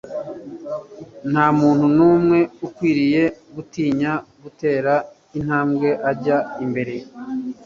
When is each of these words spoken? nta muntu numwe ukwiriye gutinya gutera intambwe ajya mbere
nta 1.31 1.45
muntu 1.59 1.85
numwe 1.97 2.39
ukwiriye 2.67 3.23
gutinya 3.55 4.11
gutera 4.43 4.93
intambwe 5.37 5.89
ajya 6.11 6.37
mbere 6.69 6.95